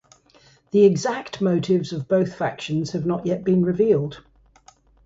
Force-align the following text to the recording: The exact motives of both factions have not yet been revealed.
The 0.71 0.83
exact 0.83 1.41
motives 1.41 1.93
of 1.93 2.07
both 2.07 2.33
factions 2.35 2.89
have 2.93 3.05
not 3.05 3.27
yet 3.27 3.43
been 3.43 3.63
revealed. 3.63 4.23